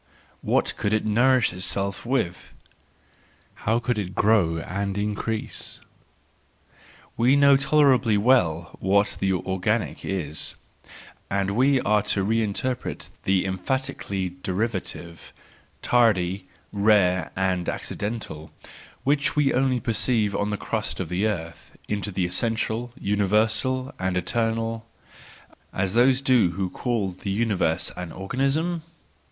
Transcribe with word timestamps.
What 0.41 0.75
could 0.77 0.93
it 0.93 1.05
nourish 1.05 1.53
itself 1.53 2.07
with? 2.07 2.55
How 3.53 3.77
could 3.77 3.99
it 3.99 4.15
grow 4.15 4.57
and 4.57 4.97
increase? 4.97 5.79
We 7.15 7.35
know 7.35 7.55
tolerably 7.55 8.17
well 8.17 8.75
what 8.79 9.17
the 9.19 9.33
organic 9.33 10.03
is; 10.03 10.55
and 11.29 11.51
we 11.51 11.79
are 11.81 12.01
to 12.17 12.25
reinterpret 12.25 13.11
the 13.25 13.43
emphati¬ 13.43 13.95
cally 13.99 14.29
derivative, 14.41 15.31
tardy, 15.83 16.47
rare 16.71 17.29
and 17.35 17.69
accidental, 17.69 18.49
which 19.03 19.35
we 19.35 19.53
only 19.53 19.79
perceive 19.79 20.35
on 20.35 20.49
the 20.49 20.57
crust 20.57 20.99
of 20.99 21.09
the 21.09 21.27
earth, 21.27 21.77
into 21.87 22.09
the 22.09 22.25
essential, 22.25 22.91
universal 22.99 23.93
and 23.99 24.17
eternal, 24.17 24.87
as 25.71 25.93
those 25.93 26.23
do 26.23 26.53
who 26.53 26.71
call 26.71 27.09
the 27.11 27.29
universe 27.29 27.91
an 27.95 28.11
organism 28.11 28.81